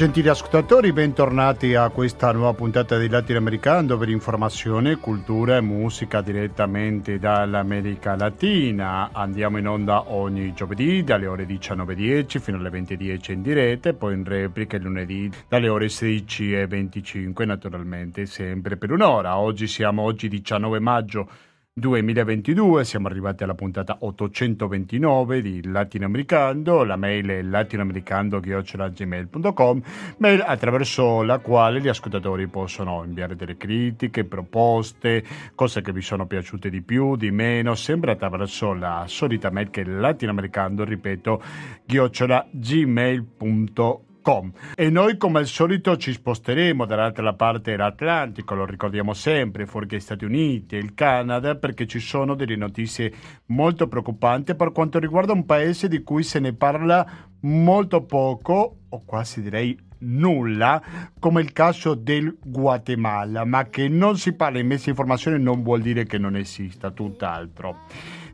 [0.00, 7.18] Gentili ascoltatori, bentornati a questa nuova puntata di Latinoamericano per informazione, cultura e musica direttamente
[7.18, 9.10] dall'America Latina.
[9.12, 14.14] Andiamo in onda ogni giovedì dalle ore 19.10 fino alle 20.10 in diretta e poi
[14.14, 19.36] in replica il lunedì dalle ore 16.25 naturalmente sempre per un'ora.
[19.36, 21.28] Oggi siamo oggi 19 maggio
[21.72, 29.82] 2022, siamo arrivati alla puntata 829 di Latinoamericano, la mail è latinoamericando.gmail.com,
[30.18, 35.24] mail attraverso la quale gli ascoltatori possono inviare delle critiche, proposte,
[35.54, 39.82] cose che vi sono piaciute di più, di meno, sempre attraverso la solita mail che
[39.82, 41.40] è latinoamericando, ripeto,
[41.86, 44.52] gmail.com Com.
[44.74, 50.00] E noi come al solito ci sposteremo dall'altra parte dell'Atlantico, lo ricordiamo sempre, fuori dagli
[50.00, 53.12] Stati Uniti il Canada, perché ci sono delle notizie
[53.46, 57.06] molto preoccupanti per quanto riguarda un paese di cui se ne parla
[57.40, 60.82] molto poco, o quasi direi nulla,
[61.18, 65.80] come il caso del Guatemala, ma che non si parla in messa informazione non vuol
[65.80, 67.86] dire che non esista, tutt'altro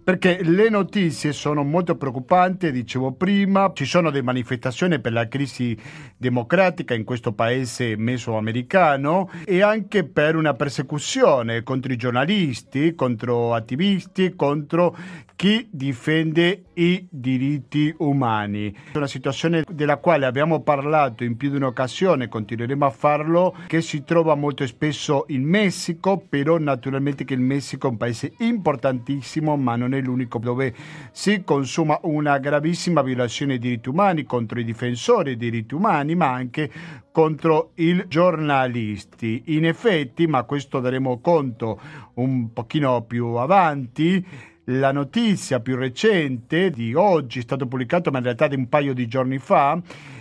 [0.06, 5.76] perché le notizie sono molto preoccupanti, dicevo prima, ci sono delle manifestazioni per la crisi
[6.16, 14.36] democratica in questo paese mesoamericano e anche per una persecuzione contro i giornalisti, contro attivisti,
[14.36, 14.96] contro
[15.36, 18.74] chi difende i diritti umani.
[18.94, 24.02] Una situazione della quale abbiamo parlato in più di un'occasione, continueremo a farlo, che si
[24.02, 29.76] trova molto spesso in Messico, però naturalmente che il Messico è un paese importantissimo, ma
[29.76, 30.74] non è l'unico dove
[31.12, 36.32] si consuma una gravissima violazione dei diritti umani contro i difensori dei diritti umani, ma
[36.32, 36.70] anche
[37.12, 39.42] contro i giornalisti.
[39.46, 41.78] In effetti, ma questo daremo conto
[42.14, 48.24] un pochino più avanti, la notizia più recente di oggi, è stato pubblicato ma in
[48.24, 49.80] realtà di un paio di giorni fa,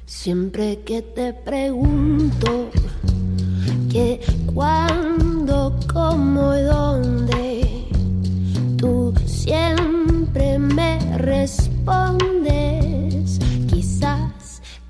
[0.04, 2.70] Siempre que te pregunto
[3.90, 4.20] que
[4.54, 7.37] cuándo, cómo y dónde,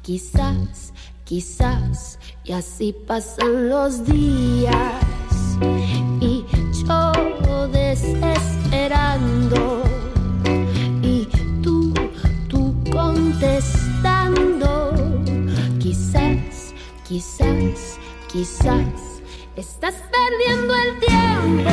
[0.08, 0.96] Quizás,
[1.26, 2.19] quizás.
[2.43, 5.05] Y así pasan los días.
[6.19, 6.46] Y
[6.87, 7.12] yo
[7.69, 9.82] desesperando.
[11.02, 11.28] Y
[11.62, 11.93] tú,
[12.49, 14.94] tú contestando.
[15.78, 16.72] Quizás,
[17.06, 17.99] quizás,
[18.32, 19.20] quizás.
[19.56, 21.70] Estás perdiendo el tiempo.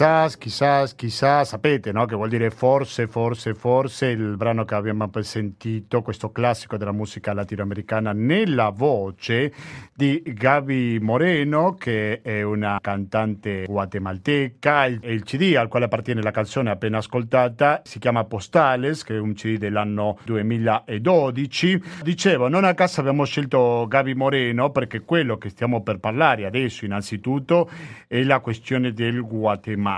[0.00, 2.06] Chissà, chissà, chissà, sapete no?
[2.06, 6.92] che vuol dire forse, forse, forse il brano che abbiamo appena sentito, questo classico della
[6.92, 9.52] musica latinoamericana nella voce
[9.94, 16.30] di Gaby Moreno che è una cantante guatemalteca e il CD al quale appartiene la
[16.30, 21.82] canzone appena ascoltata si chiama Postales che è un CD dell'anno 2012.
[22.02, 26.86] Dicevo, non a caso abbiamo scelto Gaby Moreno perché quello che stiamo per parlare adesso
[26.86, 27.68] innanzitutto
[28.06, 29.89] è la questione del Guatemala.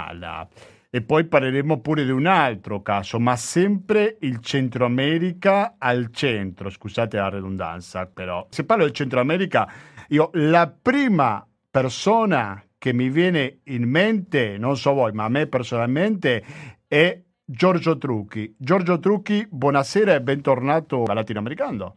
[0.95, 6.69] E poi parleremo pure di un altro caso, ma sempre il Centro America al centro.
[6.69, 8.47] Scusate la redundanza, però.
[8.51, 9.67] Se parlo del Centro America,
[10.09, 15.47] io la prima persona che mi viene in mente, non so voi, ma a me
[15.47, 16.45] personalmente,
[16.87, 18.55] è Giorgio Trucchi.
[18.59, 21.95] Giorgio Trucchi, buonasera e bentornato a Latinoamericano.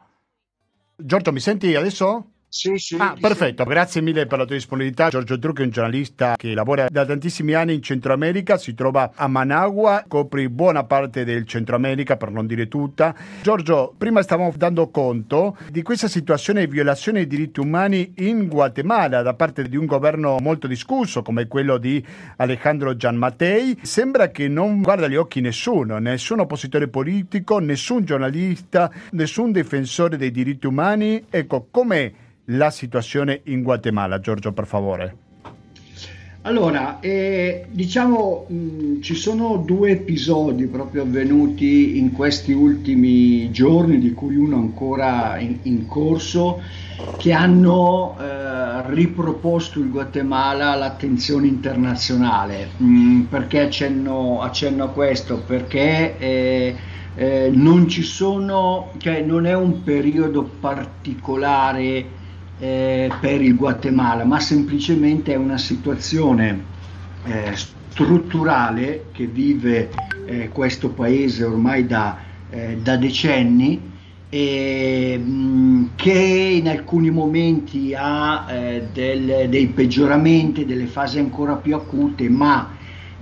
[0.95, 2.35] Giorgio, mi senti adesso?
[2.56, 2.96] Sì, sì.
[2.98, 5.10] Ah, perfetto, grazie mille per la tua disponibilità.
[5.10, 9.12] Giorgio Trucchi è un giornalista che lavora da tantissimi anni in Centro America, si trova
[9.13, 13.13] a Managua, copri buona parte del Centro America, per non dire tutta.
[13.42, 19.22] Giorgio, prima stavamo dando conto di questa situazione di violazione dei diritti umani in Guatemala
[19.22, 22.02] da parte di un governo molto discusso come quello di
[22.38, 23.78] Alejandro Gianmattei.
[23.81, 30.31] Sembra che non guarda agli occhi nessuno, nessun oppositore politico, nessun giornalista, nessun difensore dei
[30.31, 31.22] diritti umani.
[31.30, 35.18] Ecco, com'è la situazione in Guatemala, Giorgio, per favore.
[36.45, 44.13] Allora, eh, diciamo mh, ci sono due episodi proprio avvenuti in questi ultimi giorni, di
[44.13, 46.62] cui uno ancora in, in corso,
[47.18, 52.69] che hanno eh, riproposto il Guatemala all'attenzione internazionale.
[52.77, 55.39] Mh, perché accenno, accenno, a questo?
[55.39, 56.75] Perché eh,
[57.15, 62.06] eh non ci sono, cioè non è un periodo particolare
[62.60, 66.63] eh, per il Guatemala, ma semplicemente è una situazione
[67.25, 69.90] eh, strutturale che vive
[70.25, 72.18] eh, questo paese ormai da,
[72.50, 73.94] eh, da decenni
[74.30, 81.75] e mh, che in alcuni momenti ha eh, del, dei peggioramenti, delle fasi ancora più
[81.75, 82.72] acute, ma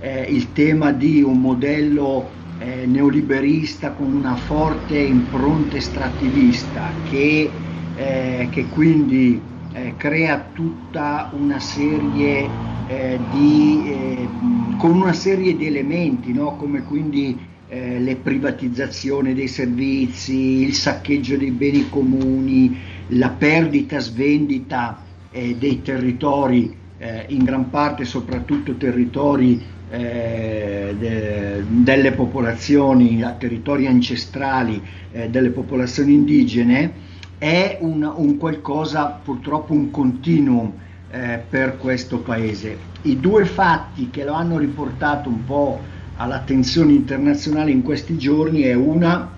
[0.00, 7.50] eh, il tema di un modello neoliberista con una forte impronta estrattivista che
[7.96, 9.40] eh, che quindi
[9.72, 12.48] eh, crea tutta una serie
[12.86, 14.28] eh, di, eh,
[14.76, 16.56] con una serie di elementi, no?
[16.56, 17.36] come quindi
[17.68, 22.76] eh, le privatizzazioni dei servizi, il saccheggio dei beni comuni,
[23.08, 26.82] la perdita, svendita eh, dei territori,
[27.26, 29.60] in gran parte soprattutto territori
[29.90, 34.80] de, delle popolazioni, territori ancestrali
[35.28, 36.92] delle popolazioni indigene,
[37.38, 40.72] è un, un qualcosa, purtroppo un continuum
[41.10, 42.76] eh, per questo paese.
[43.02, 45.80] I due fatti che lo hanno riportato un po'
[46.16, 49.34] all'attenzione internazionale in questi giorni è una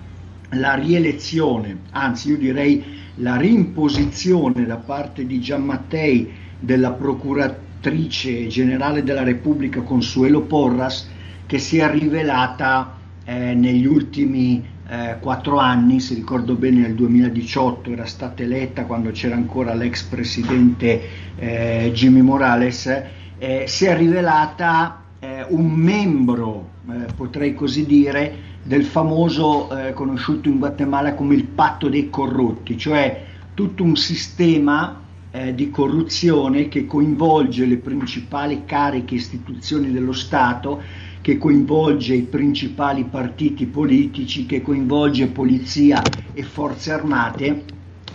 [0.51, 2.83] la rielezione, anzi io direi
[3.15, 11.09] la rimposizione da parte di Gian Mattei della procuratrice generale della Repubblica Consuelo Porras
[11.45, 12.95] che si è rivelata
[13.25, 19.11] eh, negli ultimi eh, quattro anni, se ricordo bene nel 2018 era stata eletta quando
[19.11, 21.01] c'era ancora l'ex presidente
[21.35, 23.03] eh, Jimmy Morales,
[23.37, 30.47] eh, si è rivelata eh, un membro, eh, potrei così dire, del famoso eh, conosciuto
[30.47, 35.01] in Guatemala come il patto dei corrotti, cioè tutto un sistema
[35.53, 40.81] di corruzione che coinvolge le principali cariche istituzioni dello Stato
[41.27, 47.65] che coinvolge i principali partiti politici, che coinvolge polizia e forze armate,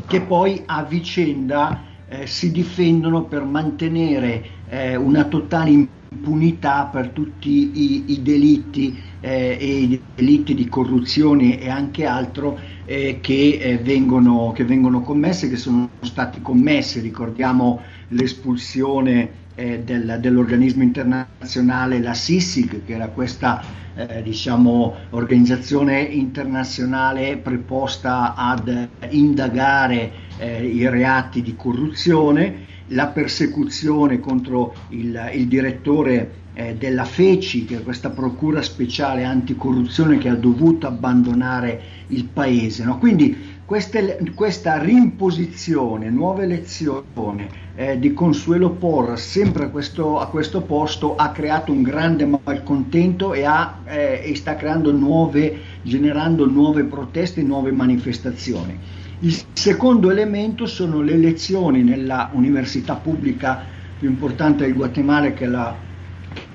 [0.07, 7.51] che poi a vicenda eh, si difendono per mantenere eh, una totale impunità per tutti
[7.75, 13.77] i, i delitti eh, e i delitti di corruzione e anche altro eh, che, eh,
[13.77, 22.15] vengono, che vengono commessi, che sono stati commessi, ricordiamo l'espulsione eh, del, dell'organismo internazionale, la
[22.15, 23.63] SISIG, che era questa
[23.95, 34.75] eh, diciamo, organizzazione internazionale preposta ad indagare eh, i reati di corruzione, la persecuzione contro
[34.89, 40.89] il, il direttore eh, della FECI, che è questa procura speciale anticorruzione che ha dovuto
[40.89, 42.85] abbandonare il paese.
[42.85, 42.99] No?
[42.99, 50.61] Quindi queste, questa rimposizione, nuova elezione eh, di Consuelo Porra sempre a questo, a questo,
[50.61, 54.59] posto ha creato un grande malcontento e, ha, eh, e sta
[54.93, 58.79] nuove, generando nuove proteste, nuove manifestazioni.
[59.21, 63.65] Il secondo elemento sono le elezioni nella università pubblica
[63.99, 65.75] più importante del Guatemala, che è la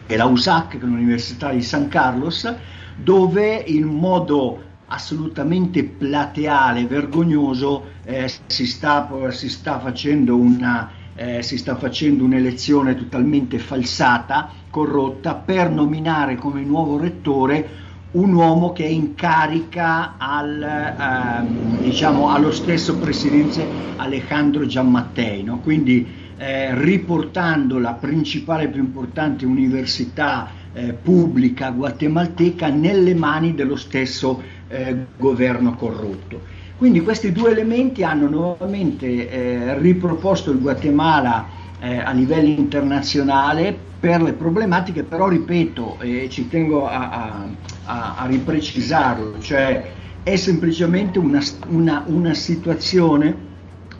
[0.06, 2.48] è la USAC, che è l'Università di San Carlos,
[2.96, 9.82] dove in modo assolutamente plateale, vergognoso, eh, si, sta, si, sta
[10.30, 18.34] una, eh, si, sta, facendo un'elezione totalmente falsata, corrotta, per nominare come nuovo rettore un
[18.34, 23.66] uomo che è in carica al, ehm, diciamo, allo stesso presidente
[23.98, 25.44] Alejandro Giammattei.
[25.44, 25.60] No?
[25.60, 33.76] Quindi eh, riportando la principale e più importante università eh, pubblica guatemalteca nelle mani dello
[33.76, 36.40] stesso eh, governo corrotto.
[36.78, 41.48] Quindi questi due elementi hanno nuovamente eh, riproposto il Guatemala
[41.80, 47.48] eh, a livello internazionale per le problematiche, però ripeto e ci tengo a,
[47.86, 53.47] a, a, riprecisarlo, cioè è semplicemente una, una, una situazione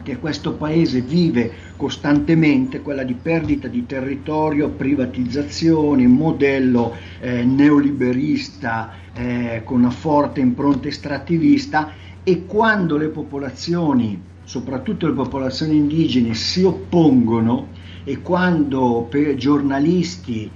[0.08, 9.64] che questo paese vive costantemente, quella di perdita di territorio, privatizzazioni, modello eh, neoliberista eh,
[9.66, 11.92] con una forte impronta estrattivista
[12.24, 17.68] e quando le popolazioni, soprattutto le popolazioni indigene, si oppongono
[18.06, 20.50] e quando per giornalisti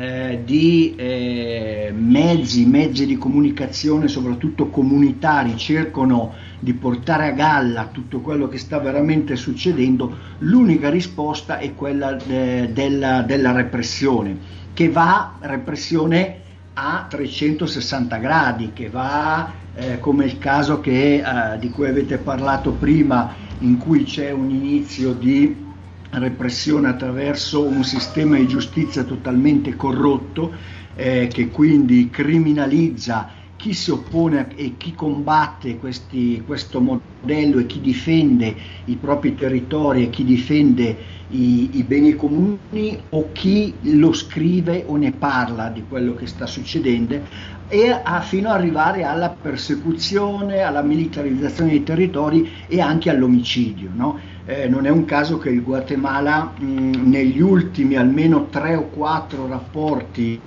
[0.00, 8.20] eh, di eh, mezzi, mezzi di comunicazione, soprattutto comunitari, cercano di portare a galla tutto
[8.20, 14.38] quello che sta veramente succedendo, l'unica risposta è quella de, della, della repressione,
[14.72, 16.42] che va repressione
[16.74, 22.70] a 360 gradi, che va eh, come il caso che, eh, di cui avete parlato
[22.70, 25.66] prima, in cui c'è un inizio di
[26.10, 30.52] repressione attraverso un sistema di giustizia totalmente corrotto
[30.94, 37.80] eh, che quindi criminalizza chi si oppone e chi combatte questi, questo modello e chi
[37.80, 40.96] difende i propri territori e chi difende
[41.30, 46.46] i, i, beni comuni o chi lo scrive o ne parla di quello che sta
[46.46, 47.20] succedendo
[47.66, 53.90] e a, fino ad arrivare alla persecuzione, alla militarizzazione dei territori e anche all'omicidio.
[53.92, 54.18] No?
[54.50, 59.46] Eh, non è un caso che il Guatemala mh, negli ultimi almeno tre o quattro
[59.46, 60.40] rapporti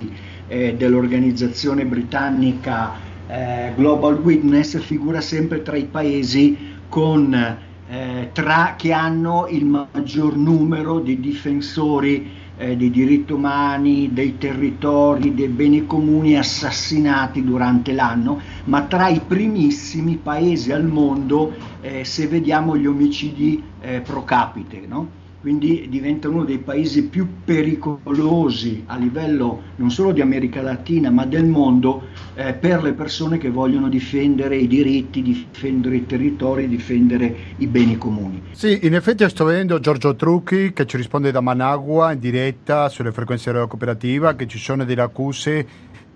[0.48, 2.94] eh, dell'organizzazione britannica
[3.28, 10.36] eh, Global Witness figura sempre tra i paesi con, eh, tra, che hanno il maggior
[10.36, 18.40] numero di difensori eh, dei diritti umani, dei territori, dei beni comuni assassinati durante l'anno,
[18.64, 24.84] ma tra i primissimi paesi al mondo eh, se vediamo gli omicidi eh, pro capite.
[24.86, 25.20] No?
[25.42, 31.26] Quindi diventa uno dei paesi più pericolosi a livello non solo di America Latina ma
[31.26, 32.04] del mondo
[32.36, 37.98] eh, per le persone che vogliono difendere i diritti, difendere i territori, difendere i beni
[37.98, 38.40] comuni.
[38.52, 43.10] Sì, in effetti sto vedendo Giorgio Trucchi che ci risponde da Managua in diretta sulle
[43.10, 45.66] frequenze della cooperativa che ci sono delle accuse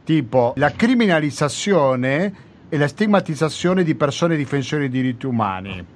[0.04, 2.32] tipo la criminalizzazione
[2.68, 5.94] e la stigmatizzazione di persone difensori dei diritti umani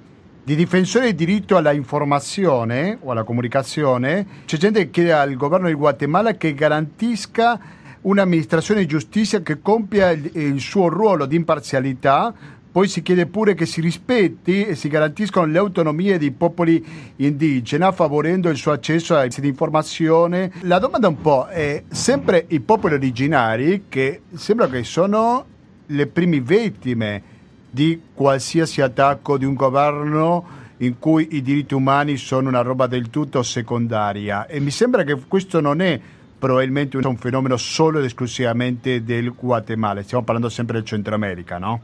[0.50, 5.69] di difensore del diritto alla informazione o alla comunicazione, c'è gente che chiede al governo
[5.69, 7.57] di Guatemala che garantisca
[8.00, 12.35] un'amministrazione di giustizia che compia il, il suo ruolo di imparzialità
[12.73, 16.85] poi si chiede pure che si rispetti e si garantiscano le autonomie dei popoli
[17.16, 20.52] indigeni, favorendo il suo accesso di informazione.
[20.62, 25.45] La domanda un po' è sempre i popoli originari che sembra che sono
[25.87, 27.30] le prime vittime
[27.71, 33.11] di qualsiasi attacco di un governo in cui i diritti umani sono una roba del
[33.11, 36.00] tutto secondaria e mi sembra che questo non è
[36.39, 41.83] probabilmente un fenomeno solo ed esclusivamente del Guatemala, stiamo parlando sempre del Centro America, no?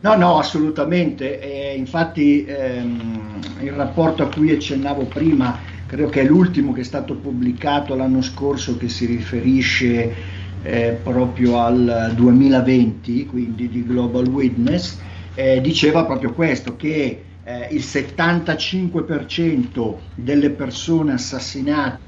[0.00, 1.40] No, no, assolutamente.
[1.40, 6.84] Eh, infatti ehm, il rapporto a cui accennavo prima, credo che è l'ultimo che è
[6.84, 10.14] stato pubblicato l'anno scorso che si riferisce
[10.62, 14.98] eh, proprio al 2020, quindi di Global Witness,
[15.34, 22.04] eh, diceva proprio questo, che eh, il 75% delle persone assassinate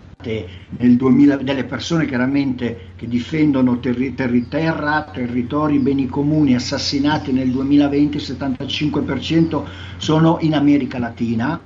[0.78, 7.50] nel 2000, delle persone chiaramente che difendono terri, terri, terra, territori, beni comuni assassinate nel
[7.50, 9.64] 2020, il 75%
[9.97, 11.61] sono in America Latina,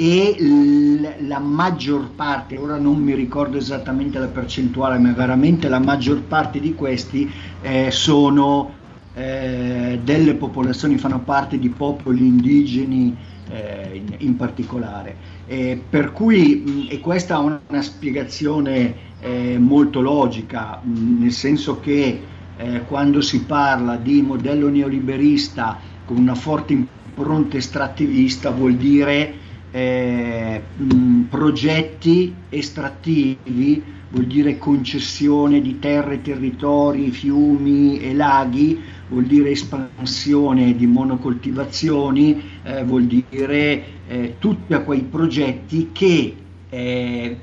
[0.00, 5.80] e l- la maggior parte, ora non mi ricordo esattamente la percentuale, ma veramente la
[5.80, 7.28] maggior parte di questi
[7.60, 8.76] eh, sono
[9.12, 15.18] eh, delle popolazioni, fanno parte di popoli indigeni eh, in, in, particolare.
[15.44, 21.80] per cui, mh, e questa è una, una spiegazione eh, molto logica, mh, nel senso
[21.80, 22.22] che
[22.54, 29.34] eh, quando si parla di modello neoliberista con una forte impronta estrattivista vuol dire
[29.70, 39.50] eh, mh, progetti estrattivi, vuol dire concessione di terre, territori, fiumi e laghi, vuol dire
[39.50, 46.34] espansione di monocoltivazioni, eh, vuol dire eh, tutti quei progetti che
[46.70, 47.36] eh,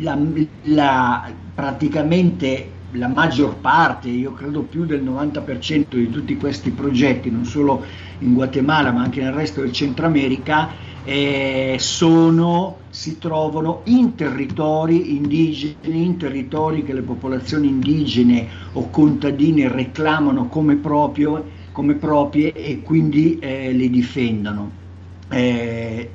[0.00, 0.18] la,
[0.62, 7.44] la, praticamente la maggior parte, io credo più del 90% di tutti questi progetti, non
[7.44, 7.84] solo
[8.20, 10.70] in Guatemala ma anche nel resto del Centro America,
[11.04, 19.68] eh, sono, si trovano in territori indigeni, in territori che le popolazioni indigene o contadine
[19.68, 24.70] reclamano come, proprio, come proprie e quindi eh, le difendono.
[25.30, 26.10] Eh,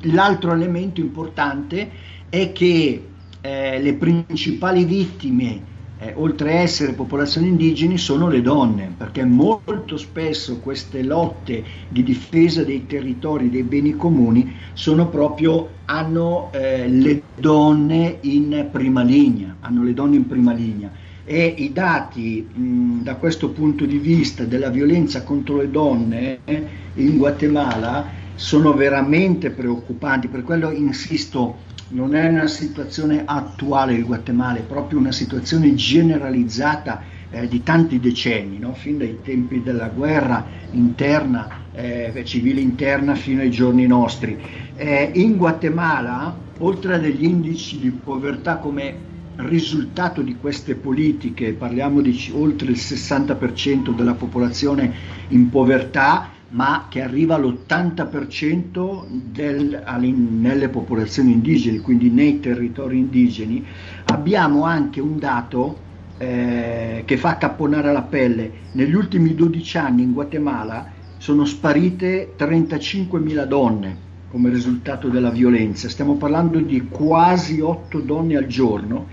[0.00, 1.90] l'altro elemento importante
[2.28, 3.06] è che
[3.40, 9.96] eh, le principali vittime eh, oltre a essere popolazioni indigene, sono le donne, perché molto
[9.96, 17.22] spesso queste lotte di difesa dei territori, dei beni comuni, sono proprio, hanno eh, le
[17.36, 20.90] donne in prima linea, hanno le donne in prima linea.
[21.24, 26.66] E i dati mh, da questo punto di vista della violenza contro le donne eh,
[26.94, 34.58] in Guatemala sono veramente preoccupanti, per quello insisto non è una situazione attuale il Guatemala,
[34.58, 38.74] è proprio una situazione generalizzata eh, di tanti decenni, no?
[38.74, 44.36] fin dai tempi della guerra interna, eh, civile interna fino ai giorni nostri.
[44.74, 52.00] Eh, in Guatemala, oltre a degli indici di povertà come risultato di queste politiche, parliamo
[52.00, 54.92] di oltre il 60% della popolazione
[55.28, 63.66] in povertà, ma che arriva all'80% del, nelle popolazioni indigene, quindi nei territori indigeni,
[64.06, 65.78] abbiamo anche un dato
[66.18, 68.52] eh, che fa capponare la pelle.
[68.72, 76.16] Negli ultimi 12 anni in Guatemala sono sparite 35.000 donne come risultato della violenza, stiamo
[76.16, 79.08] parlando di quasi 8 donne al giorno,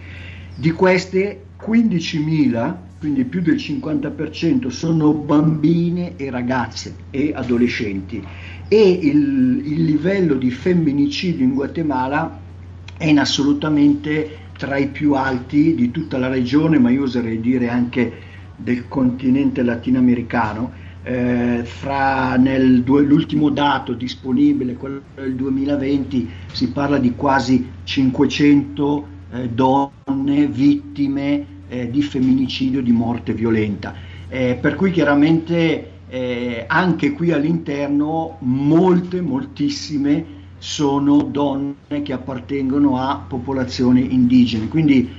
[0.55, 8.25] di queste 15.000 quindi più del 50% sono bambine e ragazze e adolescenti
[8.69, 12.39] e il, il livello di femminicidio in Guatemala
[12.97, 17.67] è in assolutamente tra i più alti di tutta la regione, ma io oserei dire
[17.67, 18.13] anche
[18.55, 20.71] del continente latinoamericano.
[21.03, 29.49] Eh, fra nel, l'ultimo dato disponibile, quello del 2020, si parla di quasi 500 eh,
[29.49, 33.93] donne vittime eh, di femminicidio, di morte violenta.
[34.29, 43.25] Eh, per cui chiaramente eh, anche qui all'interno molte, moltissime sono donne che appartengono a
[43.27, 44.67] popolazioni indigene.
[44.67, 45.09] Quindi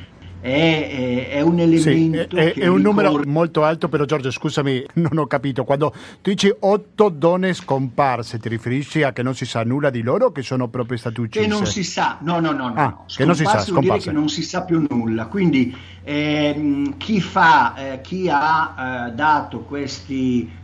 [0.44, 2.36] è, è, un elemento.
[2.36, 5.64] Sì, è, è un numero molto alto, però Giorgio, scusami, non ho capito.
[5.64, 10.02] Quando tu dici otto donne scomparse, ti riferisci a che non si sa nulla di
[10.02, 11.46] loro o che sono proprio state uccise?
[11.46, 12.74] Che non si sa, no, no, no.
[12.74, 13.04] Ah, no.
[13.06, 14.10] Che non si sa, scomparse.
[14.10, 15.28] che non si sa più nulla.
[15.28, 20.12] Quindi eh, chi, fa, eh, chi ha eh, dato queste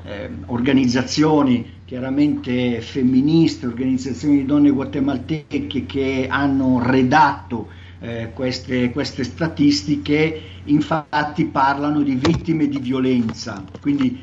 [0.05, 10.43] ehm, organizzazioni chiaramente femministe, organizzazioni di donne guatemalteche che hanno redatto eh, queste, queste statistiche
[10.65, 14.19] infatti parlano di vittime di violenza, quindi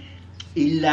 [0.53, 0.85] il,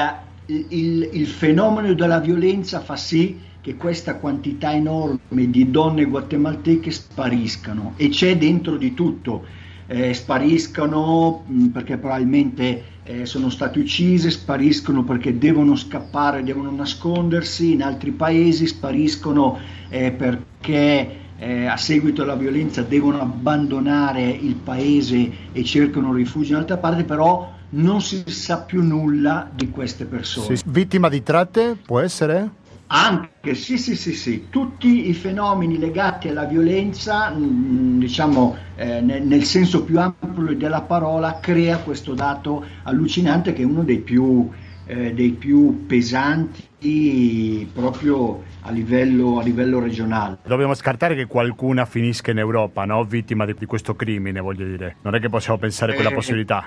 [0.46, 7.94] il, il fenomeno della violenza fa sì che questa quantità enorme di donne guatemalteche spariscano
[7.96, 9.62] e c'è dentro di tutto.
[9.86, 17.72] Eh, spariscono mh, perché probabilmente eh, sono state uccise, spariscono perché devono scappare, devono nascondersi,
[17.72, 25.30] in altri paesi spariscono eh, perché eh, a seguito della violenza devono abbandonare il paese
[25.52, 30.56] e cercano rifugio in altra parte, però non si sa più nulla di queste persone.
[30.56, 32.62] Sì, vittima di tratte può essere?
[32.86, 39.22] Anche, sì, sì, sì, sì, tutti i fenomeni legati alla violenza, mm, diciamo eh, nel,
[39.22, 44.48] nel, senso più ampio della parola, crea questo dato allucinante che è uno dei più,
[44.86, 50.38] eh, dei più pesanti proprio a livello, a livello, regionale.
[50.44, 53.04] Dobbiamo scartare che qualcuna finisca in Europa, no?
[53.04, 54.96] vittima di, di, questo crimine, voglio dire.
[55.02, 56.64] Non è che possiamo pensare a quella eh, possibilità.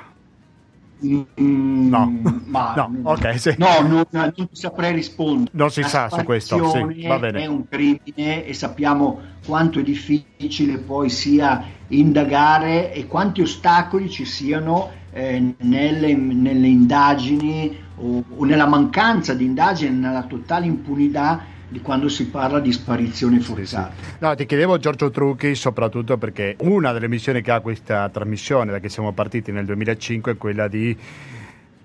[1.05, 3.53] Mm, no, ma, no, okay, sì.
[3.57, 5.51] no non, non, saprei rispondere.
[5.53, 7.41] Non si La sa su questo, sì, va bene.
[7.41, 14.25] È un crimine e sappiamo quanto è difficile poi sia indagare e quanti ostacoli ci
[14.25, 21.81] siano eh, nelle, nelle, indagini o, o nella mancanza di indagini, nella totale impunità di
[21.81, 24.17] quando si parla di sparizioni forzate.
[24.19, 28.79] No, ti chiedevo Giorgio Trucchi soprattutto perché una delle missioni che ha questa trasmissione da
[28.79, 30.95] che siamo partiti nel 2005 è quella di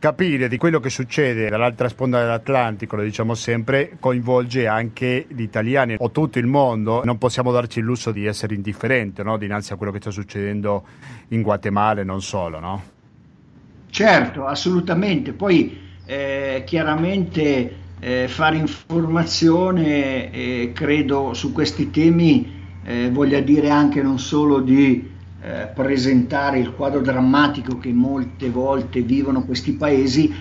[0.02, 5.94] capire di quello che succede dall'altra sponda dell'Atlantico, lo diciamo sempre, coinvolge anche gli italiani
[5.96, 7.04] o tutto il mondo.
[7.04, 9.36] Non possiamo darci il lusso di essere indifferenti no?
[9.36, 10.84] dinanzi a quello che sta succedendo
[11.28, 12.82] in Guatemala e non solo, no?
[13.90, 15.34] Certo, assolutamente.
[15.34, 22.50] Poi eh, chiaramente eh, fare informazione, eh, credo, su questi temi
[22.84, 25.08] eh, voglia dire anche non solo di
[25.40, 30.34] eh, presentare il quadro drammatico che molte volte vivono questi paesi,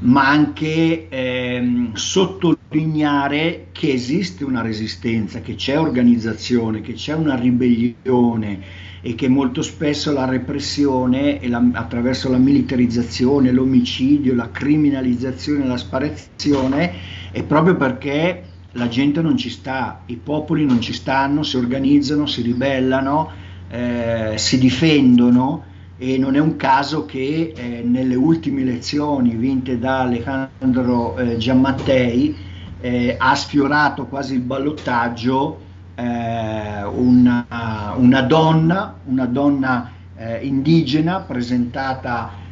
[0.00, 8.60] ma anche ehm, sottolineare che esiste una resistenza, che c'è organizzazione, che c'è una ribellione
[9.06, 16.92] e che molto spesso la repressione la, attraverso la militarizzazione, l'omicidio, la criminalizzazione, la sparizione
[17.30, 22.24] è proprio perché la gente non ci sta, i popoli non ci stanno, si organizzano,
[22.26, 23.42] si ribellano
[23.74, 25.64] eh, si difendono
[25.98, 32.36] e non è un caso che eh, nelle ultime elezioni vinte da Alejandro eh, Giammattei
[32.80, 35.60] eh, ha sfiorato quasi il ballottaggio
[35.94, 42.42] eh, una, una, donna, una donna eh, indigena presentata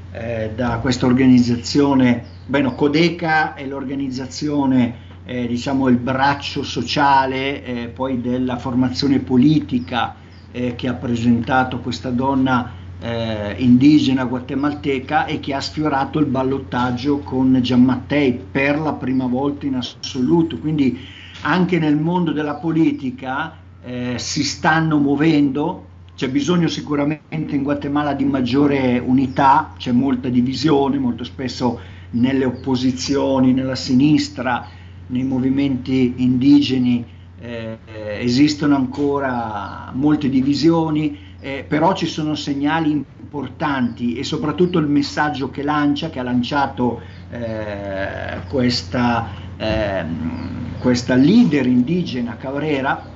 [0.55, 10.17] da questa organizzazione, bueno, Codeca è l'organizzazione diciamo il braccio sociale poi della formazione politica
[10.53, 17.19] eh, che ha presentato questa donna eh, indigena guatemalteca e che ha sfiorato il ballottaggio
[17.19, 20.59] con Giammattei per la prima volta in assoluto.
[20.59, 21.01] Quindi
[21.43, 28.25] anche nel mondo della politica eh, si stanno muovendo, c'è bisogno sicuramente in Guatemala di
[28.25, 34.67] maggiore unità, c'è molta divisione, molto spesso nelle opposizioni, nella sinistra,
[35.09, 37.05] nei movimenti indigeni
[37.41, 37.79] eh,
[38.21, 45.63] esistono ancora molte divisioni, eh, però ci sono segnali importanti e soprattutto il messaggio che
[45.63, 47.01] lancia, che ha lanciato
[47.31, 53.09] eh, questa, ehm, questa leader indigena Cabrera,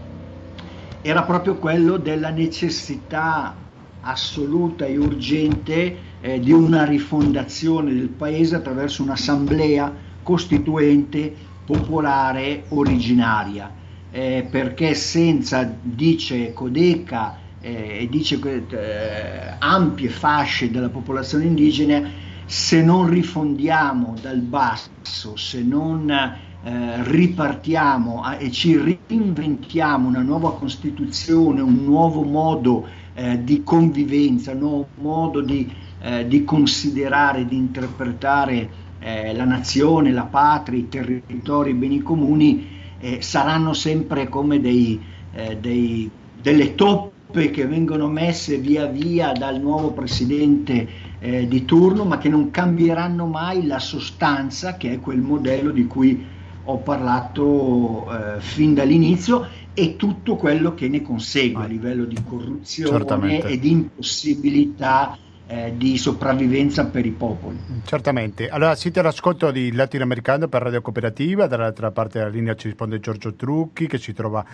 [1.02, 3.56] era proprio quello della necessità
[4.02, 13.68] assoluta e urgente eh, di una rifondazione del paese attraverso un'assemblea costituente popolare originaria.
[14.12, 18.38] Eh, perché senza, dice Codeca eh, e dice
[18.70, 22.00] eh, ampie fasce della popolazione indigena,
[22.44, 31.60] se non rifondiamo dal basso, se non eh, ripartiamo e ci reinventiamo una nuova Costituzione,
[31.60, 38.84] un nuovo modo eh, di convivenza, un nuovo modo di, eh, di considerare, di interpretare
[38.98, 42.66] la nazione, la patria, i territori, i beni comuni,
[42.98, 45.00] eh, saranno sempre come dei,
[45.32, 46.10] eh, dei,
[46.42, 50.88] delle toppe che vengono messe via via dal nuovo presidente
[51.20, 55.86] eh, di turno, ma che non cambieranno mai la sostanza, che è quel modello di
[55.86, 56.34] cui
[56.66, 62.98] ho parlato eh, fin dall'inizio e tutto quello che ne consegue a livello di corruzione
[62.98, 63.48] Certamente.
[63.48, 67.56] e di impossibilità eh, di sopravvivenza per i popoli.
[67.84, 68.48] Certamente.
[68.48, 73.34] Allora siete all'ascolto di Latinoamericano per Radio Cooperativa, dall'altra parte della linea ci risponde Giorgio
[73.34, 74.44] Trucchi che si trova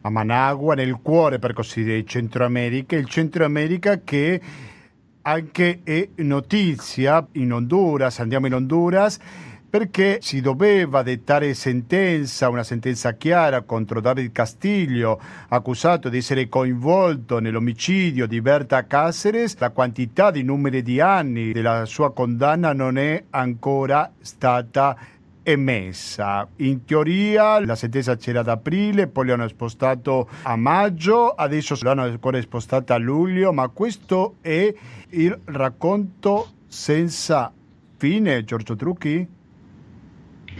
[0.00, 4.40] a Managua, nel cuore per così dire, Centro America, il Centro America che
[5.22, 9.18] anche è notizia in Honduras, andiamo in Honduras
[9.70, 17.38] perché si doveva dettare sentenza, una sentenza chiara contro David Castiglio, accusato di essere coinvolto
[17.38, 19.56] nell'omicidio di Berta Cáceres.
[19.58, 24.96] La quantità di numeri di anni della sua condanna non è ancora stata
[25.44, 26.46] emessa.
[26.56, 32.40] In teoria la sentenza c'era ad aprile, poi l'hanno spostato a maggio, adesso l'hanno ancora
[32.40, 34.74] spostata a luglio, ma questo è
[35.10, 37.52] il racconto senza
[37.96, 39.38] fine, Giorgio Trucchi?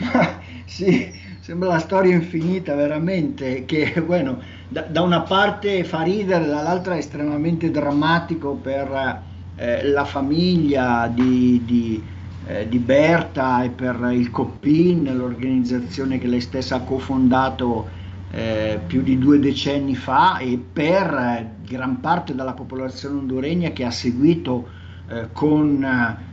[0.65, 1.11] sì,
[1.41, 6.99] sembra una storia infinita veramente, che bueno, da, da, una parte fa ridere, dall'altra è
[6.99, 9.23] estremamente drammatico per
[9.57, 12.03] eh, la famiglia di, di,
[12.47, 17.99] eh, di, Berta e per il COPIN, l'organizzazione che lei stessa ha cofondato
[18.33, 23.91] eh, più di due decenni fa e per gran parte della popolazione honduregna che ha
[23.91, 24.69] seguito
[25.09, 25.83] eh, con,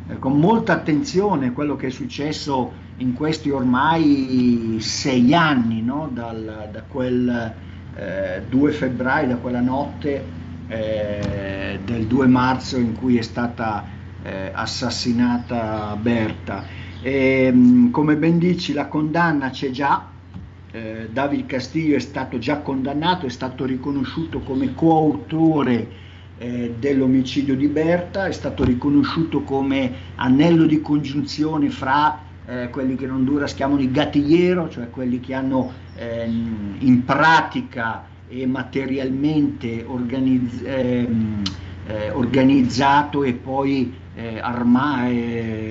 [0.08, 6.10] eh, con molta attenzione quello che è successo in questi ormai sei anni, no?
[6.12, 7.54] Dal, da quel
[7.96, 10.24] eh, 2 febbraio, da quella notte
[10.68, 13.86] eh, del 2 marzo in cui è stata
[14.24, 16.64] eh, assassinata Berta.
[17.02, 20.06] E, mm, come ben dici, la condanna c'è già,
[20.72, 26.06] eh, David Castillo è stato già condannato, è stato riconosciuto come coautore
[26.40, 33.06] eh, dell'omicidio di Berta, è stato riconosciuto come anello di congiunzione fra eh, quelli che
[33.06, 40.64] in Honduras chiamano i gattigliero, cioè quelli che hanno ehm, in pratica e materialmente organizz-
[40.66, 41.42] ehm,
[41.88, 45.08] eh, organizzato e poi eh, arma-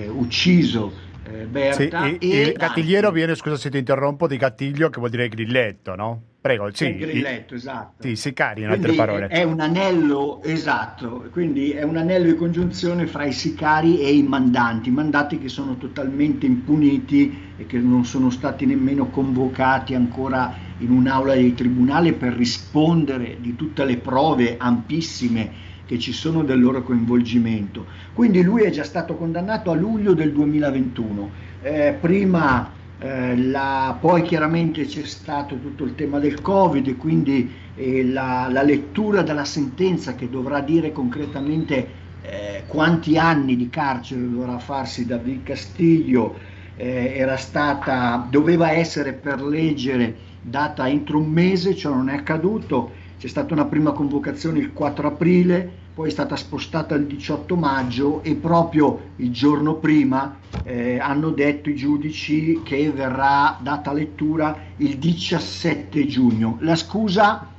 [0.08, 1.05] ucciso eh,
[1.48, 2.04] Berta.
[2.04, 5.94] Sì, e, il gattigliero viene, scusa se ti interrompo, di gattiglio che vuol dire grilletto,
[5.94, 6.22] no?
[6.40, 6.86] Prego, sì.
[6.86, 8.02] Il grilletto, i, esatto.
[8.06, 9.26] Sì, sicari in quindi altre parole.
[9.26, 14.22] È un anello, esatto, quindi è un anello di congiunzione fra i sicari e i
[14.22, 20.90] mandanti, mandati che sono totalmente impuniti e che non sono stati nemmeno convocati ancora in
[20.90, 26.82] un'aula di tribunale per rispondere di tutte le prove ampissime che ci sono del loro
[26.82, 27.86] coinvolgimento.
[28.12, 31.30] Quindi lui è già stato condannato a luglio del 2021.
[31.62, 38.04] Eh, prima eh, la, poi chiaramente c'è stato tutto il tema del Covid quindi eh,
[38.04, 41.88] la, la, lettura della sentenza che dovrà dire concretamente
[42.22, 46.38] eh, quanti anni di carcere dovrà farsi David Castiglio
[46.76, 52.92] eh, era stata, doveva essere per legge data entro un mese, ciò non è accaduto
[53.18, 58.22] c'è stata una prima convocazione il 4 aprile, poi è stata spostata il 18 maggio
[58.22, 64.98] e proprio il giorno prima eh, hanno detto i giudici che verrà data lettura il
[64.98, 66.58] 17 giugno.
[66.60, 67.54] La scusa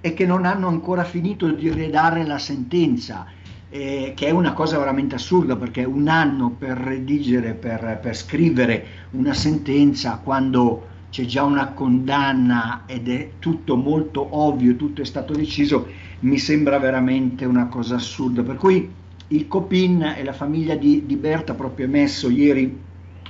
[0.00, 3.26] è che non hanno ancora finito di redare la sentenza,
[3.68, 8.86] eh, che è una cosa veramente assurda perché un anno per redigere, per, per scrivere
[9.10, 15.34] una sentenza quando c'è già una condanna ed è tutto molto ovvio, tutto è stato
[15.34, 15.86] deciso,
[16.20, 18.42] mi sembra veramente una cosa assurda.
[18.42, 18.90] Per cui
[19.28, 22.80] il Copin e la famiglia di, di Berta proprio emesso ieri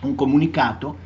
[0.02, 0.96] un comunicato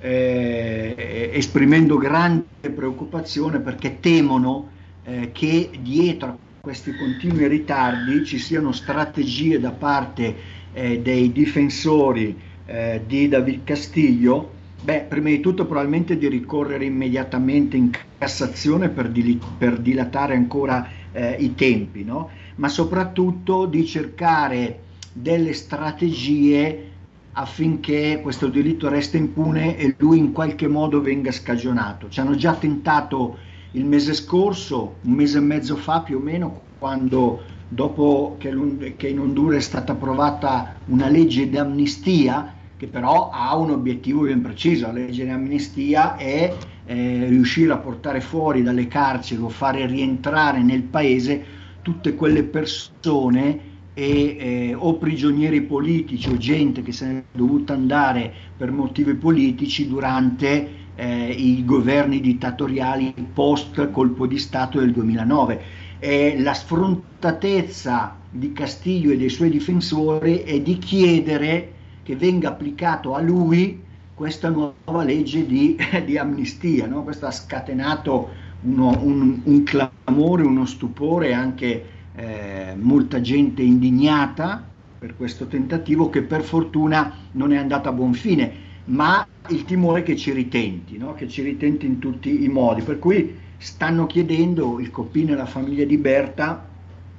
[0.00, 4.70] eh, esprimendo grande preoccupazione perché temono
[5.04, 10.34] eh, che dietro a questi continui ritardi ci siano strategie da parte
[10.72, 12.34] eh, dei difensori
[12.64, 14.53] eh, di David Castiglio
[14.84, 20.86] Beh, prima di tutto probabilmente di ricorrere immediatamente in Cassazione per, dil- per dilatare ancora
[21.10, 22.30] eh, i tempi, no?
[22.56, 26.90] ma soprattutto di cercare delle strategie
[27.32, 32.10] affinché questo delitto resti impune e lui in qualche modo venga scagionato.
[32.10, 33.38] Ci hanno già tentato
[33.70, 38.52] il mese scorso, un mese e mezzo fa più o meno, quando dopo che,
[38.98, 42.52] che in Honduras è stata approvata una legge di amnistia,
[42.84, 47.78] che però ha un obiettivo ben preciso, la legge di amnistia è eh, riuscire a
[47.78, 51.44] portare fuori dalle carceri o fare rientrare nel paese
[51.80, 57.72] tutte quelle persone e, eh, o prigionieri politici o gente che se ne è dovuta
[57.72, 65.62] andare per motivi politici durante eh, i governi dittatoriali post colpo di Stato del 2009.
[66.00, 71.73] Eh, la sfrontatezza di Castiglio e dei suoi difensori è di chiedere
[72.04, 73.82] che venga applicato a lui
[74.14, 76.86] questa nuova legge di, di amnistia.
[76.86, 77.02] No?
[77.02, 78.28] Questo ha scatenato
[78.60, 84.64] uno, un, un, clamore, uno stupore, anche eh, molta gente indignata
[84.98, 88.52] per questo tentativo che per fortuna non è andato a buon fine,
[88.86, 91.14] ma il timore che ci ritenti, no?
[91.14, 92.82] che ci ritenti in tutti i modi.
[92.82, 96.66] Per cui stanno chiedendo il Coppino e la famiglia di Berta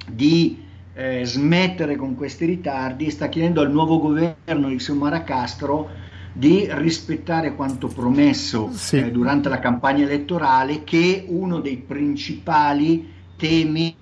[0.08, 0.64] di
[0.96, 5.90] eh, smettere con questi ritardi e sta chiedendo al nuovo governo di Xiomara Castro
[6.32, 8.96] di rispettare quanto promesso sì.
[8.96, 13.94] eh, durante la campagna elettorale che uno dei principali temi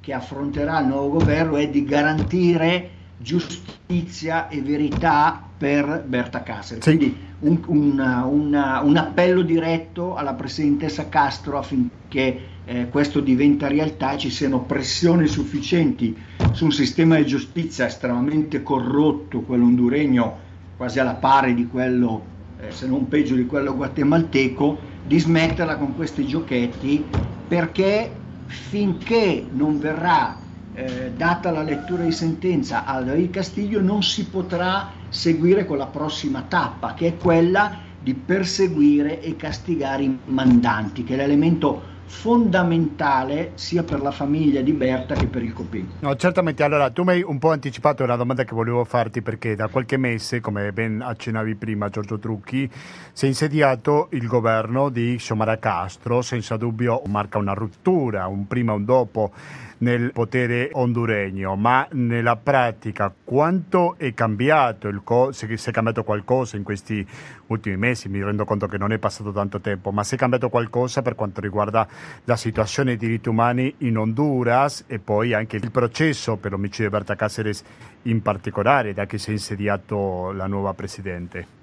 [0.00, 6.82] che affronterà il nuovo governo è di garantire giustizia e verità per Berta Cáceres.
[6.82, 6.96] Sì.
[6.96, 14.12] Quindi un, una, una, un, appello diretto alla presidentessa Castro affinché eh, questo diventa realtà
[14.12, 16.16] e ci siano pressioni sufficienti
[16.52, 20.46] su un sistema di giustizia estremamente corrotto, quello honduregno
[20.76, 22.22] quasi alla pari di quello,
[22.60, 27.04] eh, se non peggio di quello guatemalteco, di smetterla con questi giochetti
[27.46, 28.10] perché
[28.46, 30.36] finché non verrà
[30.74, 35.86] eh, data la lettura di sentenza a David Castiglio non si potrà seguire con la
[35.86, 43.52] prossima tappa che è quella di perseguire e castigare i mandanti che è l'elemento fondamentale
[43.54, 45.88] sia per la famiglia di Berta che per il Copin.
[46.00, 46.62] No, certamente.
[46.62, 49.98] Allora, tu mi hai un po' anticipato una domanda che volevo farti perché da qualche
[49.98, 52.68] mese, come ben accennavi prima Giorgio Trucchi,
[53.12, 58.72] si è insediato il governo di Xiomara Castro, senza dubbio marca una rottura, un prima
[58.72, 59.30] e un dopo
[59.78, 66.56] nel potere honduregno, ma nella pratica quanto è cambiato, co- se, se è cambiato qualcosa
[66.56, 67.06] in questi
[67.46, 70.48] ultimi mesi, mi rendo conto che non è passato tanto tempo, ma se è cambiato
[70.48, 71.86] qualcosa per quanto riguarda
[72.24, 76.96] la situazione dei diritti umani in Honduras e poi anche il processo per l'omicidio di
[76.96, 77.62] Berta Cáceres
[78.02, 81.58] in particolare, da che si è insediato la nuova Presidente?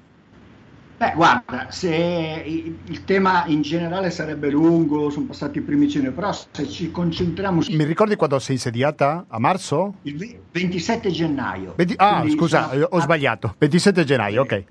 [0.97, 6.31] Beh, guarda, se il tema in generale sarebbe lungo, sono passati i primi cenni, però
[6.31, 7.73] se ci concentriamo su...
[7.73, 9.25] Mi ricordi quando sei insediata?
[9.27, 9.95] A marzo?
[10.03, 11.73] Il 27 gennaio.
[11.75, 11.93] 20...
[11.97, 12.87] Ah, Quindi scusa, sono...
[12.91, 13.55] ho sbagliato.
[13.57, 14.63] 27 gennaio, ok.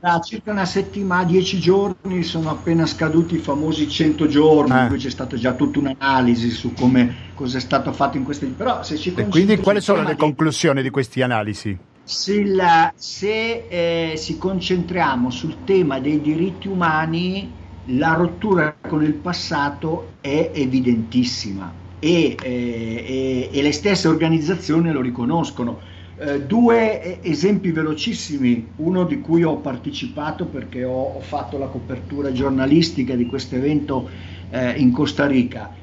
[0.00, 4.82] Da circa una settimana, dieci giorni, sono appena scaduti i famosi 100 giorni, eh.
[4.82, 8.46] in cui c'è stata già tutta un'analisi su come cosa è stato fatto in questi...
[8.46, 11.76] Però se ci E quindi quali sono le conclusioni di queste analisi?
[12.10, 17.52] Se, la, se eh, si concentriamo sul tema dei diritti umani,
[17.88, 25.02] la rottura con il passato è evidentissima e, eh, e, e le stesse organizzazioni lo
[25.02, 25.80] riconoscono.
[26.16, 32.32] Eh, due esempi velocissimi, uno di cui ho partecipato perché ho, ho fatto la copertura
[32.32, 34.08] giornalistica di questo evento
[34.48, 35.74] eh, in Costa Rica.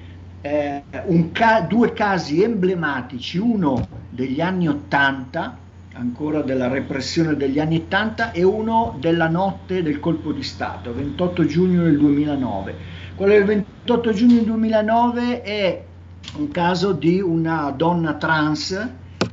[0.42, 0.86] Eh,
[1.32, 5.60] ca- due casi emblematici, uno degli anni Ottanta
[5.98, 11.46] ancora della repressione degli anni 80 e uno della notte del colpo di Stato, 28
[11.46, 12.76] giugno del 2009.
[13.16, 15.84] Quello del 28 giugno del 2009 è
[16.38, 18.90] un caso di una donna trans,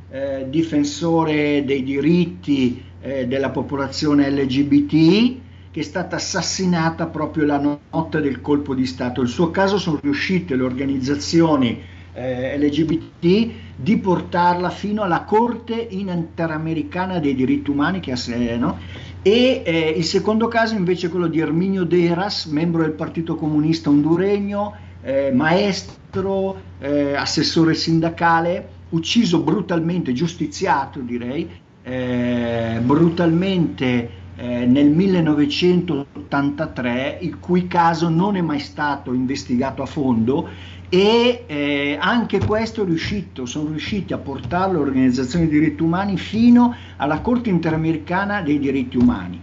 [0.09, 8.21] eh, difensore dei diritti eh, della popolazione LGBTI, che è stata assassinata proprio la notte
[8.21, 9.21] del colpo di Stato.
[9.21, 11.81] Il suo caso sono riuscite le organizzazioni
[12.13, 18.17] eh, LGBT di portarla fino alla Corte Interamericana dei diritti umani che ha,
[18.57, 18.77] no?
[19.21, 23.89] e eh, il secondo caso invece è quello di Erminio Deras, membro del Partito Comunista
[23.89, 31.49] Honduregno, eh, maestro, eh, assessore sindacale, ucciso brutalmente, giustiziato direi,
[31.83, 40.49] eh, brutalmente eh, nel 1983, il cui caso non è mai stato investigato a fondo
[40.93, 46.75] e eh, anche questo è riuscito, sono riusciti a portare l'Organizzazione dei diritti umani fino
[46.97, 49.41] alla Corte interamericana dei diritti umani.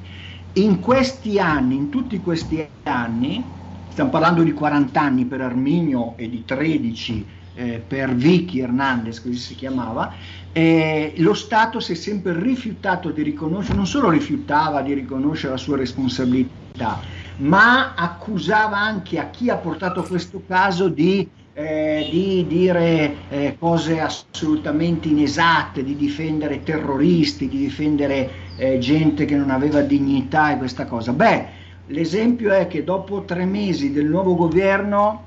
[0.53, 3.43] In questi anni, in tutti questi anni,
[3.89, 9.35] stiamo parlando di 40 anni per Arminio e di 13 eh, per Vicky Hernandez, così
[9.35, 10.15] si chiamava,
[10.53, 15.59] eh, lo Stato si è sempre rifiutato di riconoscere, non solo rifiutava di riconoscere la
[15.59, 17.01] sua responsabilità,
[17.39, 24.01] ma accusava anche a chi ha portato questo caso di eh, di dire eh, cose
[24.01, 30.87] assolutamente inesatte, di difendere terroristi, di difendere eh, gente che non aveva dignità e questa
[30.87, 31.13] cosa.
[31.13, 31.47] Beh,
[31.89, 35.25] l'esempio è che dopo tre mesi del nuovo governo,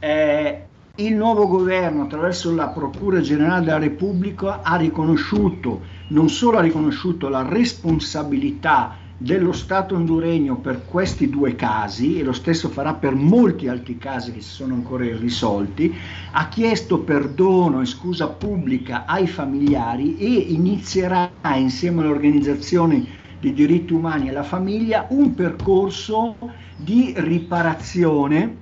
[0.00, 0.64] eh,
[0.96, 7.28] il nuovo governo attraverso la Procura Generale della Repubblica ha riconosciuto, non solo ha riconosciuto
[7.28, 13.68] la responsabilità dello Stato honduregno per questi due casi, e lo stesso farà per molti
[13.68, 15.94] altri casi che si sono ancora irrisolti,
[16.32, 23.08] ha chiesto perdono e scusa pubblica ai familiari e inizierà insieme alle organizzazioni
[23.38, 26.36] dei diritti umani e alla famiglia un percorso
[26.76, 28.56] di riparazione,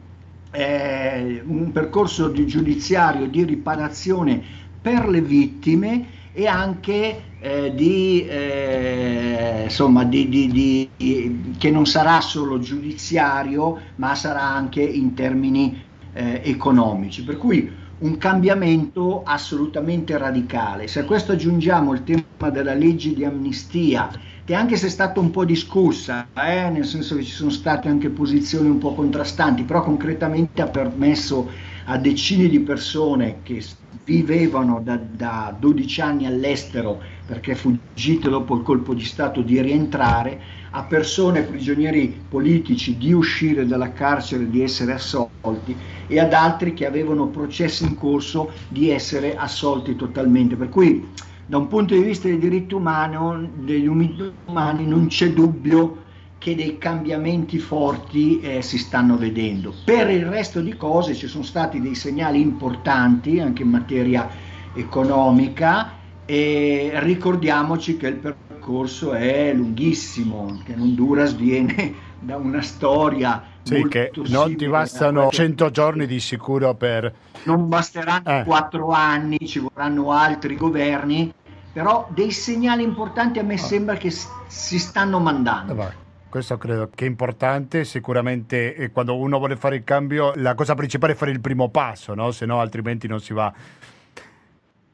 [0.50, 4.42] eh, un percorso di giudiziario di riparazione
[4.80, 12.20] per le vittime e anche eh, di, eh, insomma, di, di, di, che non sarà
[12.20, 17.24] solo giudiziario, ma sarà anche in termini eh, economici.
[17.24, 20.86] Per cui un cambiamento assolutamente radicale.
[20.86, 24.10] Se a questo aggiungiamo il tema della legge di amnistia,
[24.44, 27.88] che anche se è stata un po' discussa, eh, nel senso che ci sono state
[27.88, 31.48] anche posizioni un po' contrastanti, però concretamente ha permesso
[31.84, 33.62] a decine di persone che
[34.04, 37.00] vivevano da, da 12 anni all'estero
[37.30, 40.40] perché fuggite dopo il colpo di Stato di rientrare,
[40.70, 45.76] a persone prigionieri politici di uscire dalla carcere, di essere assolti
[46.08, 50.56] e ad altri che avevano processi in corso di essere assolti totalmente.
[50.56, 51.06] Per cui
[51.46, 55.98] da un punto di vista dei diritti umani, degli umani non c'è dubbio
[56.36, 59.72] che dei cambiamenti forti eh, si stanno vedendo.
[59.84, 64.28] Per il resto di cose ci sono stati dei segnali importanti anche in materia
[64.74, 65.98] economica
[66.30, 73.84] e ricordiamoci che il percorso è lunghissimo, che in Honduras viene da una storia sì,
[73.88, 77.12] che non ti bastano 100 giorni di sicuro per...
[77.42, 78.44] Non basteranno eh.
[78.44, 81.34] 4 anni, ci vorranno altri governi,
[81.72, 83.58] però dei segnali importanti a me ah.
[83.58, 84.12] sembra che
[84.46, 85.82] si stanno mandando.
[85.82, 85.92] Eh
[86.28, 90.76] Questo credo che è importante, sicuramente eh, quando uno vuole fare il cambio la cosa
[90.76, 92.30] principale è fare il primo passo, no?
[92.30, 93.52] se no altrimenti non si va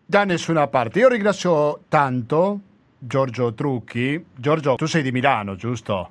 [0.07, 1.01] da nessuna parte.
[1.01, 2.61] Io ringrazio tanto
[2.99, 4.25] Giorgio Trucchi.
[4.35, 6.11] Giorgio, tu sei di Milano, giusto?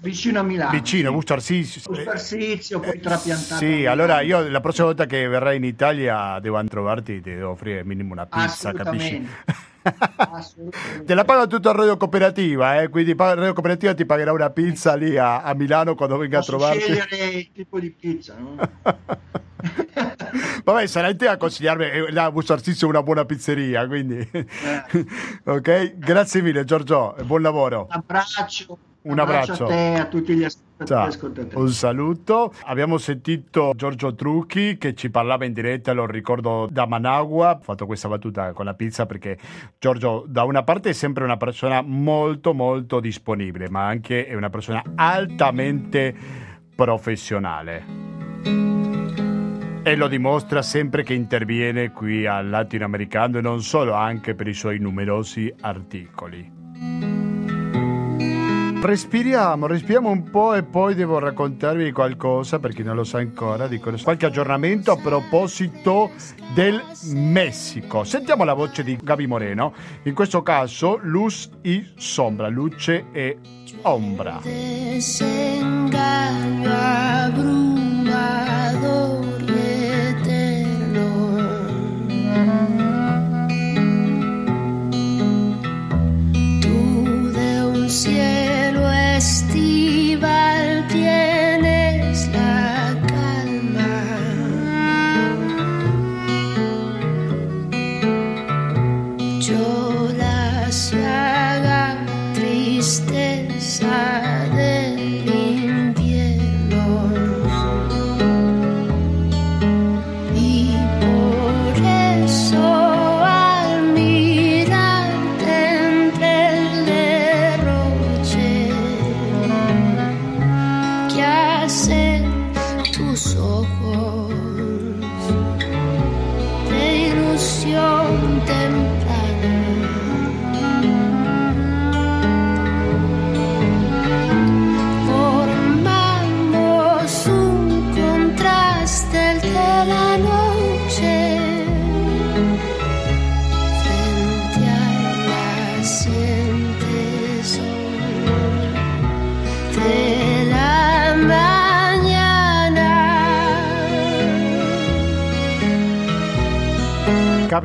[0.00, 0.70] Vicino a Milano.
[0.70, 1.14] Vicino, sì.
[1.14, 1.80] Busto Arsizio.
[1.86, 3.64] Busto Arsizio, poi trapiantato.
[3.64, 7.82] Sì, allora io la prossima volta che verrai in Italia devo trovarti, ti devo offrire
[7.82, 9.26] minimo una pizza, capisci?
[11.04, 12.88] Te la paga tutto a Radio Cooperativa, eh?
[12.88, 16.58] quindi Radio Cooperativa ti pagherà una pizza lì a, a Milano quando venga Posso a
[16.58, 16.80] trovarti.
[16.82, 18.56] scegliere il tipo di pizza, no?
[20.64, 24.16] Vabbè, sarai te a consigliarmi eh, la Busto Arsizio è una buona pizzeria, quindi...
[24.32, 25.06] Eh.
[25.44, 27.86] ok, grazie mille Giorgio, buon lavoro.
[27.90, 28.78] Un abbraccio.
[29.02, 29.64] Un abbraccio.
[29.64, 31.50] a te a tutti gli ascoltatori.
[31.54, 32.54] un saluto.
[32.66, 37.56] Abbiamo sentito Giorgio Trucchi che ci parlava in diretta, lo ricordo da Managua.
[37.58, 39.36] Ho fatto questa battuta con la pizza perché
[39.78, 44.50] Giorgio, da una parte, è sempre una persona molto, molto disponibile, ma anche è una
[44.50, 46.14] persona altamente
[46.76, 48.10] professionale.
[49.84, 54.54] E lo dimostra sempre che interviene qui al latinoamericano e non solo, anche per i
[54.54, 56.61] suoi numerosi articoli.
[58.82, 63.68] Respiriamo, respiriamo un po' e poi devo raccontarvi qualcosa per chi non lo sa ancora,
[63.68, 66.10] dico qualche aggiornamento a proposito
[66.52, 68.02] del Messico.
[68.02, 69.72] Sentiamo la voce di Gabi Moreno,
[70.02, 73.38] in questo caso luz y sombra, luce e
[73.82, 74.40] ombra.
[74.42, 75.52] Desengaño
[77.22, 78.22] abrumador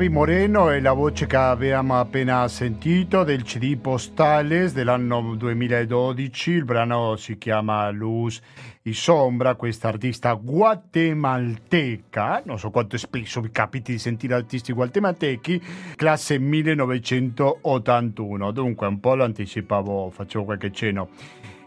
[0.08, 6.64] Gabi Moreno è la voce che abbiamo appena sentito del CD Postales dell'anno 2012, il
[6.64, 8.40] brano si chiama Luz
[8.84, 15.60] y Sombra, questa artista guatemalteca, non so quanto spesso vi capiti di sentire artisti guatemaltechi,
[15.94, 21.10] classe 1981, dunque un po' lo anticipavo, facevo qualche cenno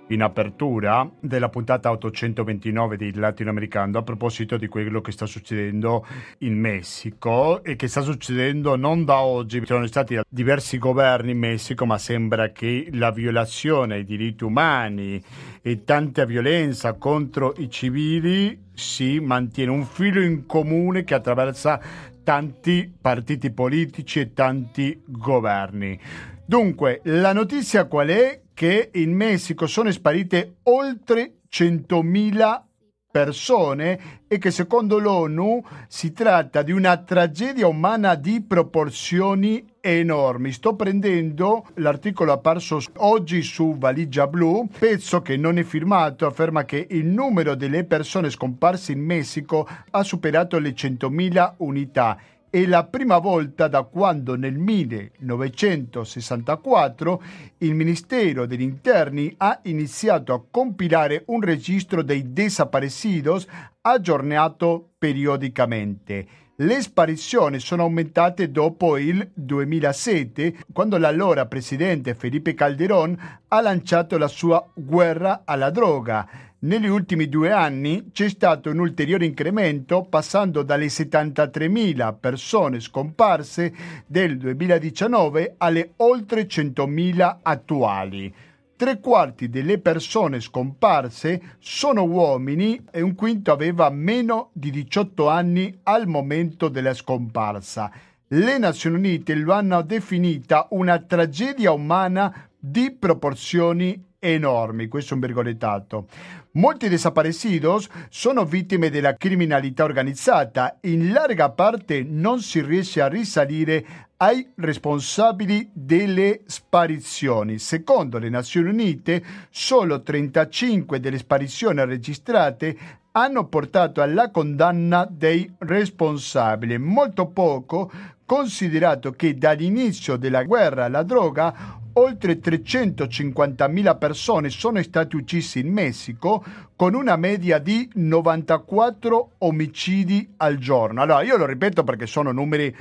[0.07, 6.05] in apertura della puntata 829 di Latinoamericano a proposito di quello che sta succedendo
[6.39, 11.37] in Messico e che sta succedendo non da oggi, ci sono stati diversi governi in
[11.37, 15.23] Messico, ma sembra che la violazione ai diritti umani
[15.61, 21.79] e tanta violenza contro i civili si mantiene un filo in comune che attraversa
[22.23, 25.99] tanti partiti politici e tanti governi.
[26.45, 28.41] Dunque, la notizia qual è?
[28.61, 32.61] Che in Messico sono sparite oltre 100.000
[33.09, 40.51] persone e che secondo l'ONU si tratta di una tragedia umana di proporzioni enormi.
[40.51, 46.85] Sto prendendo l'articolo apparso oggi su Valigia Blu, pezzo che non è firmato, afferma che
[46.91, 52.15] il numero delle persone scomparse in Messico ha superato le 100.000 unità
[52.51, 57.23] è la prima volta da quando nel 1964
[57.59, 63.47] il Ministero degli Interni ha iniziato a compilare un registro dei desaparecidos
[63.79, 66.27] aggiornato periodicamente.
[66.55, 74.27] Le sparizioni sono aumentate dopo il 2007, quando l'allora presidente Felipe Calderón ha lanciato la
[74.27, 76.50] sua guerra alla droga.
[76.63, 83.73] Negli ultimi due anni c'è stato un ulteriore incremento, passando dalle 73.000 persone scomparse
[84.05, 88.31] del 2019 alle oltre 100.000 attuali.
[88.75, 95.79] Tre quarti delle persone scomparse sono uomini e un quinto aveva meno di 18 anni
[95.81, 97.91] al momento della scomparsa.
[98.27, 105.21] Le Nazioni Unite lo hanno definita una tragedia umana di proporzioni enormi, questo è un
[105.21, 106.07] virgolettato.
[106.51, 114.09] Molti desaparecidos sono vittime della criminalità organizzata, in larga parte non si riesce a risalire
[114.17, 117.57] ai responsabili delle sparizioni.
[117.57, 122.77] Secondo le Nazioni Unite, solo 35 delle sparizioni registrate
[123.13, 127.91] hanno portato alla condanna dei responsabili, molto poco
[128.25, 136.43] considerato che dall'inizio della guerra alla droga oltre 350.000 persone sono state uccise in Messico
[136.75, 141.01] con una media di 94 omicidi al giorno.
[141.01, 142.75] Allora, io lo ripeto perché sono numeri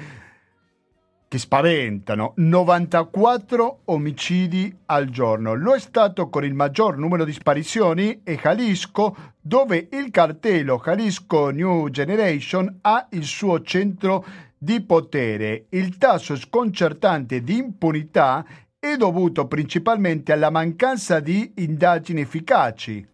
[1.31, 5.55] che spaventano, 94 omicidi al giorno.
[5.55, 11.89] Lo Stato con il maggior numero di sparizioni è Jalisco, dove il cartello Jalisco New
[11.89, 14.25] Generation ha il suo centro
[14.59, 15.67] di potere.
[15.69, 18.45] Il tasso sconcertante di impunità
[18.81, 23.07] è dovuto principalmente alla mancanza di indagini efficaci.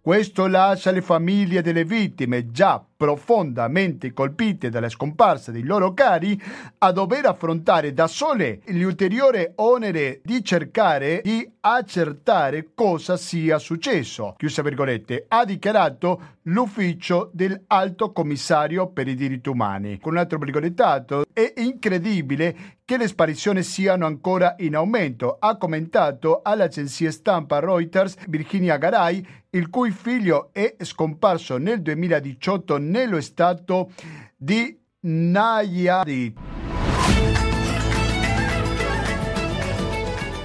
[0.00, 6.38] Questo lascia le famiglie delle vittime già profondamente colpite dalla scomparsa dei loro cari
[6.76, 14.60] a dover affrontare da sole l'ulteriore onere di cercare di accertare cosa sia successo, chiusa
[14.60, 19.98] virgolette, ha dichiarato l'ufficio del Alto Commissario per i diritti umani.
[19.98, 26.40] Con un altro virgolettato, è incredibile che le sparizioni siano ancora in aumento, ha commentato
[26.42, 33.92] all'agenzia stampa Reuters Virginia Garay, il cui figlio è scomparso nel 2018 nello stato
[34.36, 36.38] di Nayarit.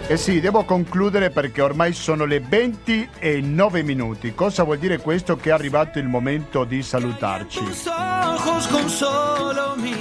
[0.07, 4.35] Eh sì, devo concludere perché ormai sono le 20 e 9 minuti.
[4.35, 5.35] Cosa vuol dire questo?
[5.35, 7.63] Che è arrivato il momento di salutarci.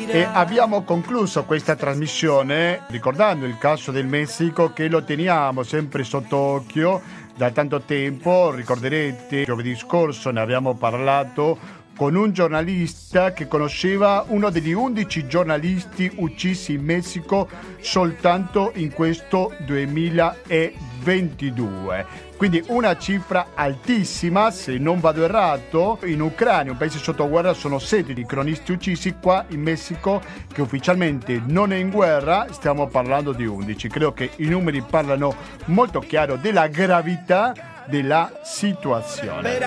[0.09, 6.37] E abbiamo concluso questa trasmissione ricordando il caso del Messico che lo teniamo sempre sotto
[6.37, 7.01] occhio
[7.35, 8.51] da tanto tempo.
[8.51, 16.11] Ricorderete, giovedì scorso ne abbiamo parlato con un giornalista che conosceva uno degli 11 giornalisti
[16.17, 17.49] uccisi in Messico
[17.81, 22.33] soltanto in questo 2022.
[22.37, 27.79] Quindi una cifra altissima, se non vado errato, in Ucraina, un paese sotto guerra, sono
[27.79, 30.21] 7 di cronisti uccisi, qua in Messico,
[30.53, 33.89] che ufficialmente non è in guerra, stiamo parlando di 11.
[33.89, 35.35] Credo che i numeri parlano
[35.67, 37.55] molto chiaro della gravità
[37.87, 39.59] della situazione.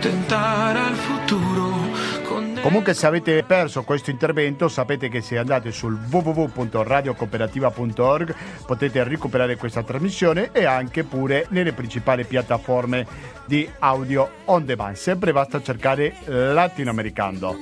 [0.00, 2.18] Tentare al futuro
[2.60, 8.34] Comunque se avete perso questo intervento sapete che se andate sul www.radiocooperativa.org
[8.66, 13.06] potete recuperare questa trasmissione e anche pure nelle principali piattaforme
[13.46, 14.96] di audio on demand.
[14.96, 17.56] Sempre basta cercare latinoamericano.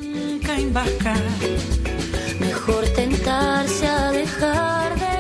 [2.39, 5.16] Mejor tentarse a dejar de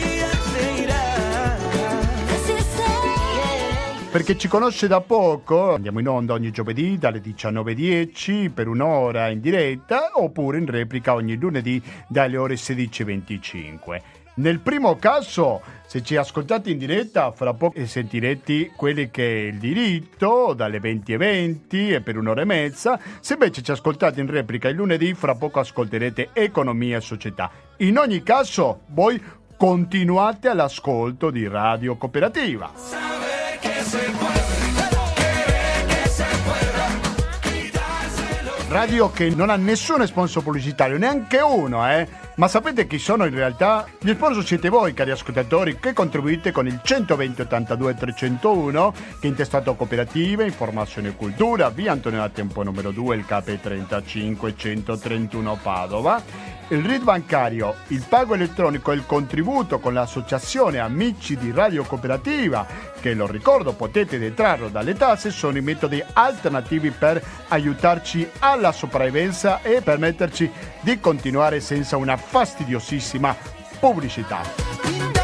[4.10, 9.28] Per chi ci conosce da poco, andiamo in onda ogni giovedì dalle 19.10 per un'ora
[9.28, 14.00] in diretta oppure in replica ogni lunedì dalle ore 16.25.
[14.36, 19.58] Nel primo caso, se ci ascoltate in diretta, fra poco sentirete quelli che è il
[19.58, 22.98] diritto, dalle 20.20 e per un'ora e mezza.
[23.20, 27.50] Se invece ci ascoltate in replica il lunedì, fra poco ascolterete economia e società.
[27.78, 29.22] In ogni caso, voi
[29.54, 33.27] continuate all'ascolto di Radio Cooperativa.
[38.68, 42.06] Radio che non ha nessun sponsor pubblicitario, neanche uno, eh?
[42.34, 43.86] Ma sapete chi sono in realtà?
[43.98, 49.30] Gli sponsor siete voi, cari ascoltatori, che contribuite con il 120 82 301, che è
[49.30, 56.57] intestato cooperative, informazione e cultura, via Antonio Tempo numero 2, il KP 35 131 Padova
[56.68, 62.66] il RID bancario, il pago elettronico e il contributo con l'associazione Amici di Radio Cooperativa,
[63.00, 69.62] che lo ricordo potete detrarlo dalle tasse, sono i metodi alternativi per aiutarci alla sopravvivenza
[69.62, 70.50] e permetterci
[70.80, 73.34] di continuare senza una fastidiosissima
[73.78, 75.17] pubblicità.